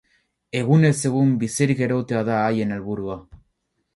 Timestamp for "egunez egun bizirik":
0.59-1.85